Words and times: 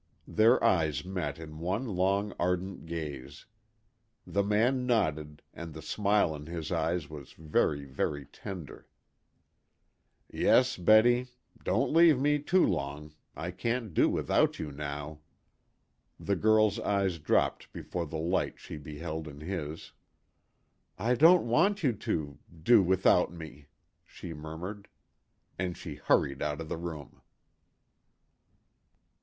Their 0.27 0.63
eyes 0.63 1.05
met 1.05 1.37
in 1.37 1.59
one 1.59 1.85
long 1.85 2.33
ardent 2.39 2.87
gaze. 2.87 3.45
The 4.25 4.41
man 4.41 4.87
nodded, 4.87 5.43
and 5.53 5.75
the 5.75 5.81
smile 5.83 6.33
in 6.35 6.47
his 6.47 6.71
eyes 6.71 7.07
was 7.07 7.33
very, 7.33 7.85
very 7.85 8.25
tender. 8.25 8.87
"Yes, 10.27 10.75
Betty. 10.75 11.27
Don't 11.63 11.93
leave 11.93 12.19
me 12.19 12.39
too 12.39 12.65
long 12.65 13.13
I 13.35 13.51
can't 13.51 13.93
do 13.93 14.09
without 14.09 14.57
you 14.57 14.71
now." 14.71 15.19
The 16.19 16.35
girl's 16.35 16.79
eyes 16.79 17.19
dropped 17.19 17.71
before 17.71 18.07
the 18.07 18.17
light 18.17 18.57
she 18.59 18.77
beheld 18.77 19.27
in 19.27 19.41
his. 19.41 19.91
"I 20.97 21.13
don't 21.13 21.45
want 21.47 21.83
you 21.83 21.93
to 21.93 22.39
do 22.63 22.81
without 22.81 23.31
me," 23.31 23.67
she 24.03 24.33
murmured. 24.33 24.87
And 25.59 25.77
she 25.77 25.93
hurried 25.93 26.41
out 26.41 26.59
of 26.59 26.69
the 26.69 26.77
room. 26.77 27.21